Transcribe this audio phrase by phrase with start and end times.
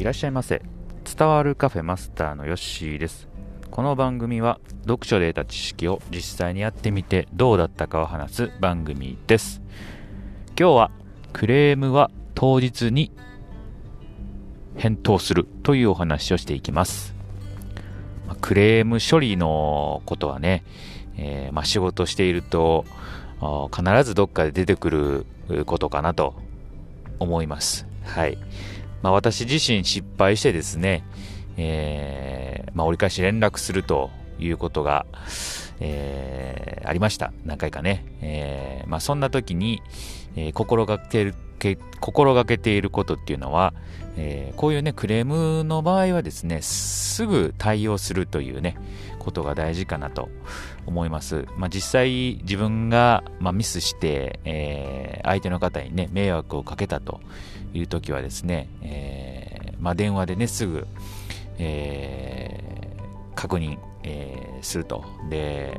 [0.00, 0.62] いらっしゃいませ
[1.04, 3.28] 伝わるカフェマスターのヨッシーです
[3.70, 9.60] この番組は読書で得た知識を実際にやってみてどうだったかを話す番組です
[10.58, 10.90] 今日は
[11.34, 13.12] クレームは当日に
[14.76, 17.14] 返答するというお話をしていきます
[18.40, 20.64] クレーム処理のことはね、
[21.18, 22.86] えー、まあ、仕事していると
[23.70, 26.36] 必ずどっかで出てくることかなと
[27.18, 27.86] 思います。
[28.02, 28.38] はい。
[29.02, 31.04] まあ、私自身失敗してですね、
[31.56, 35.06] えー、まあ、折り返し連絡するということが、
[35.80, 37.32] えー、ありました。
[37.44, 38.04] 何回かね。
[38.20, 39.82] えー、まあ、そんな時に、
[40.36, 41.34] えー、心がける、
[42.00, 43.74] 心がけていることっていうのは、
[44.16, 48.76] えー、こういうね、クレームの場合はですね、すぐ対応するというね、
[49.18, 50.28] ことが大事かなと
[50.86, 51.46] 思います。
[51.56, 57.20] まあ、実際自分が、まあ、ミスして、えー、相手の方にね、迷惑をかけたと
[57.72, 60.86] いう時はですね、えー、まあ、電話でね、すぐ、
[61.58, 62.96] え、
[63.34, 65.04] 確認、えすると。
[65.28, 65.78] で、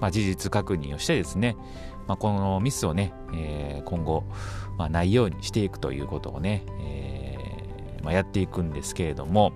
[0.00, 1.56] ま事実確認をしてですね、
[2.06, 4.24] まこのミスをね、え今後、
[4.78, 7.38] まないようにしていくということをね、え
[8.04, 9.52] まやっていくんですけれども、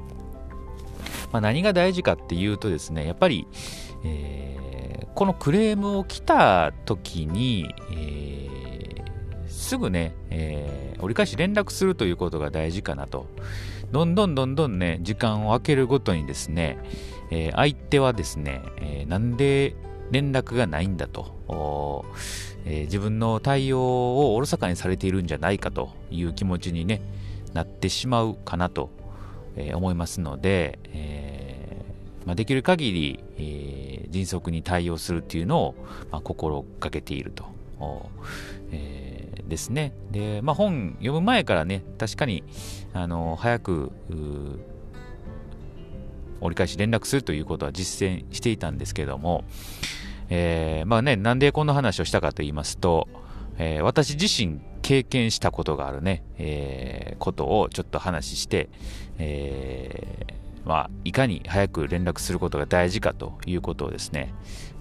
[1.32, 3.46] ま、何が大事かっていうとですね、やっぱり、
[4.04, 8.48] えー、このクレームを来た時に、え、
[9.46, 13.26] すぐね、え、折り返し連絡するということが大事かなと。
[13.92, 16.78] どんどんどんどんね、時間を空けるごとにですね、
[17.30, 19.74] え、相手はですね、え、なんで
[20.10, 22.04] 連絡がないんだと、
[22.64, 27.00] えー、自分の対応をおろそかにされているんじゃないかという気持ちに、ね、
[27.52, 28.90] なってしまうかなと
[29.58, 35.74] え思いますので、えー、まあ、できる限り、え、迅速に対応するっていうのを、
[36.10, 37.44] まあ、心がけていると。
[39.48, 39.94] ですね。
[40.10, 42.44] で、まあ、本読む前からね、確かに、
[42.92, 43.92] あの、早く、
[46.40, 49.44] 折り返し連絡するということは実践していたんですけども、
[50.31, 53.09] えー、まあね、なんでこの話をしたかと言いますと、
[53.59, 58.69] えー、私自身経験したことがあるね、えー、ことをちょっと話して、
[59.19, 64.33] えー、まあ、いかに早く連絡することが大事かということをですね、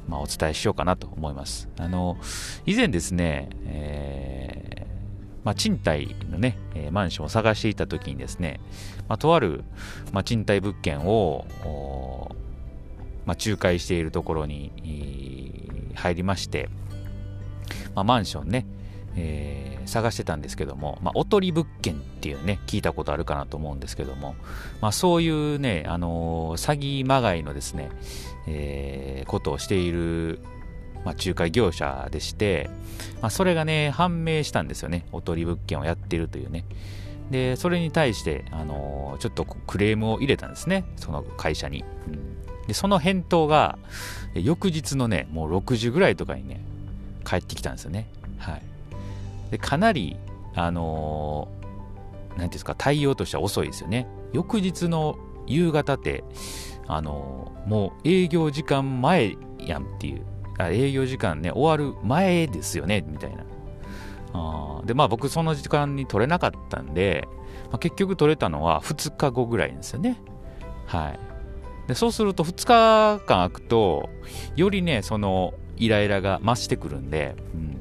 [0.07, 1.69] まあ、お伝えしようかなと思います。
[1.79, 2.17] あの、
[2.65, 8.59] 以前ですね、えー、まあ、賃貸のね、えマンションを探していた時にですね、
[9.07, 9.63] まあ、とある、
[10.11, 11.45] まあ、賃貸物件を、
[13.25, 14.71] まあ、仲介しているところに
[15.97, 16.69] 入りまして、
[17.95, 18.65] まあ、マンションね、
[19.15, 24.35] えー、探してたんですけども、まあ、おとり物件っていうね、聞いたことあるかなと思うんですけども、
[24.81, 27.89] まあ、そういうね、あのー、詐欺まがいのですね、
[28.47, 30.39] えー、ことをしている、
[31.03, 32.69] まあ、仲介業者でして、
[33.21, 35.05] まあ、それがね、判明したんですよね。
[35.11, 36.65] おとり物件をやってるというね。
[37.31, 41.83] で、それに対して、あのー、ちょっとクレームを入れたんですね、その会社に。
[42.07, 43.77] うん、で、その返答が、
[44.33, 46.61] 翌日のね、もう6時ぐらいとかにね、
[47.25, 48.07] 帰ってきたんですよね。
[48.37, 48.61] はい。
[49.51, 50.17] で、かなり、
[50.53, 54.07] あのー、なんていうんですか、対応としては遅いですよね。
[54.33, 55.17] 翌日の
[55.47, 56.23] 夕方って、
[56.87, 60.21] あのー、もう営業時間前やんっていう、
[60.57, 63.43] あ営業時間ね、終わる前ですよね、みたいな。
[64.33, 67.27] あで、まあ僕その時間に取れなかったんで、
[67.71, 70.17] まあ、結局取れたのは2日後ぐらいですよね。
[70.85, 71.19] はい。
[71.87, 74.09] でそうすると2日間空くと、
[74.55, 77.79] よりね、そのイライラが増してくるんで、うん、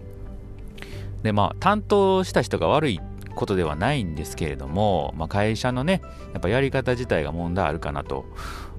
[1.22, 3.00] でまあ担当した人が悪い
[3.34, 6.02] ことではないんですけれども、まあ、会社のね
[6.32, 8.24] やっぱやり方自体が問題あるかなと、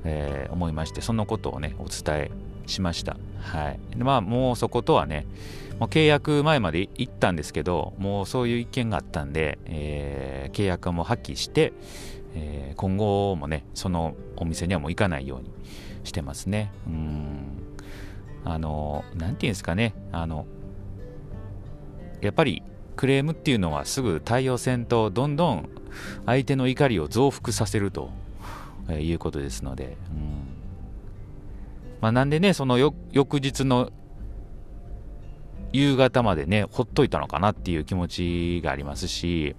[0.03, 2.31] えー、思いましてそのことをねお伝え
[2.65, 3.17] しました。
[3.39, 3.79] はい。
[3.95, 5.25] でまあもうそことはね
[5.79, 11.73] もう契約前まで行ったんですけどもうそういう意見があったんで、えー、契約も破棄して、
[12.35, 15.49] えー、今後もねそのお店にはもう行かないように
[16.03, 16.71] してますね。
[16.87, 17.37] うん。
[18.45, 20.45] あの、なんていうんですかね、あの、
[22.21, 22.63] やっぱり
[22.95, 25.69] クレームっていうのはすぐ対応せんと、どんどん
[26.25, 28.09] 相手の怒りを増幅させると
[28.89, 30.47] えいうことですので、うん。
[32.01, 33.91] まあ、なんでね、その翌日の
[35.73, 39.55] 夕方までね、ほっといたのかなっていう気持ちがありますし、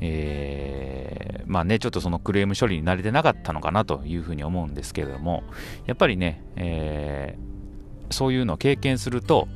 [0.00, 5.42] えー、まあね、ちょっとそのクレーム処理に慣れてなかったのかなというふうに思うんですけれども、
[5.86, 7.50] やっぱりね、えー
[8.10, 9.48] そういうのを経験すると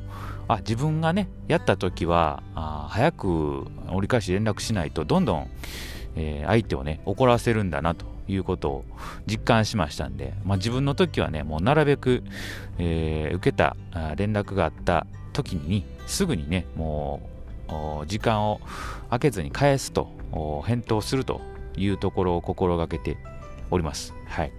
[0.47, 5.49] あ自分がねやった時はあ早く折り返し連絡しないとどんどん、
[6.15, 8.85] えー、相手をね怒らせるんだなということを
[9.27, 12.23] 実感しましたんで、まあ、自分の時はねもうなるべく、
[12.79, 13.75] えー、受けた
[14.15, 17.34] 連絡があった時にすぐにねもう
[18.05, 18.61] 時間を
[19.09, 20.09] 空けずに返すと
[20.65, 21.41] 返答すると
[21.77, 23.17] いうところを心がけて
[23.71, 24.13] おります。
[24.27, 24.51] はい。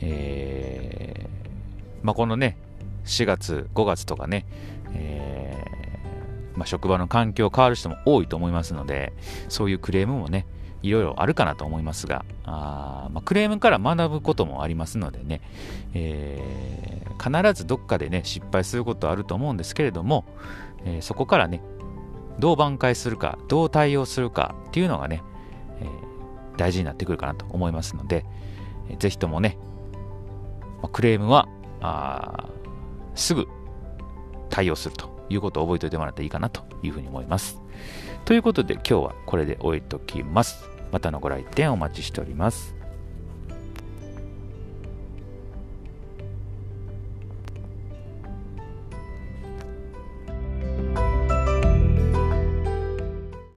[0.00, 2.56] えー、まあ、このね、
[3.04, 4.44] 4月、5月とかね、
[4.92, 9.12] えー、まあ、職場の環境変わる人も多いと思いますので、
[9.48, 10.46] そういうクレームもね、
[10.82, 15.40] いろいろあるかなと思いますが、あまあ、クレームから学ぶこともありますのでね、
[15.94, 20.24] えー、必ずどっかでね、失敗することあると思うんですけれども、
[20.84, 21.62] えー、そこからね、
[22.38, 25.22] どう挽回するか、どう対応するかっていうのがね、
[25.80, 28.24] えー、大事になってくるかなと思いますので、
[28.90, 29.58] えー、ぜひともね、
[30.82, 31.48] まあ、クレームは
[31.80, 32.48] あ
[33.14, 33.46] すぐ
[34.50, 37.60] 対応するということを覚えておいてもらっていいかなというふうに思います。
[38.26, 40.68] ということで今日はこれで終えときます。
[40.90, 42.75] またのご来店お待ちしております。